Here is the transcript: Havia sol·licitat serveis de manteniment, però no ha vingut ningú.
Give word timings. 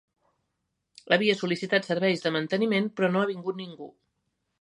Havia 1.17 1.35
sol·licitat 1.41 1.85
serveis 1.89 2.23
de 2.23 2.31
manteniment, 2.37 2.89
però 3.01 3.11
no 3.13 3.21
ha 3.25 3.29
vingut 3.33 3.61
ningú. 3.61 3.91